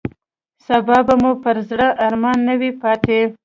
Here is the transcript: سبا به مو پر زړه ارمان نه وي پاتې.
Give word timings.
سبا 0.65 0.97
به 1.07 1.15
مو 1.21 1.31
پر 1.43 1.57
زړه 1.69 1.87
ارمان 2.07 2.37
نه 2.47 2.53
وي 2.59 2.71
پاتې. 2.81 3.19